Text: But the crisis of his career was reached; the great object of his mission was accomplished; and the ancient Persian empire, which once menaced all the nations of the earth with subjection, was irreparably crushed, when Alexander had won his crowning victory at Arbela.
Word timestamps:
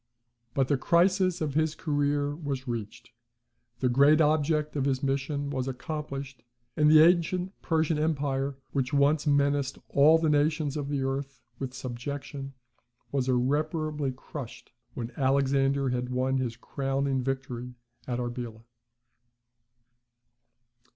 But 0.55 0.67
the 0.67 0.77
crisis 0.79 1.41
of 1.41 1.53
his 1.53 1.75
career 1.75 2.35
was 2.35 2.67
reached; 2.67 3.11
the 3.81 3.87
great 3.87 4.19
object 4.19 4.75
of 4.75 4.85
his 4.85 5.03
mission 5.03 5.51
was 5.51 5.67
accomplished; 5.67 6.41
and 6.75 6.89
the 6.89 7.03
ancient 7.05 7.51
Persian 7.61 7.99
empire, 7.99 8.57
which 8.71 8.93
once 8.93 9.27
menaced 9.27 9.77
all 9.89 10.17
the 10.17 10.27
nations 10.27 10.75
of 10.75 10.89
the 10.89 11.03
earth 11.03 11.43
with 11.59 11.75
subjection, 11.75 12.53
was 13.11 13.29
irreparably 13.29 14.11
crushed, 14.11 14.71
when 14.95 15.11
Alexander 15.17 15.89
had 15.89 16.09
won 16.09 16.39
his 16.39 16.57
crowning 16.57 17.21
victory 17.23 17.75
at 18.07 18.17
Arbela. 18.19 18.63